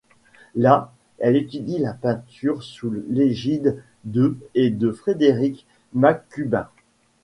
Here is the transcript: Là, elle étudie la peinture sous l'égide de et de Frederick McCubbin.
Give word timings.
Là, 0.55 0.91
elle 1.19 1.35
étudie 1.35 1.77
la 1.77 1.93
peinture 1.93 2.63
sous 2.63 2.89
l'égide 3.07 3.83
de 4.03 4.35
et 4.55 4.71
de 4.71 4.89
Frederick 4.91 5.67
McCubbin. 5.93 6.67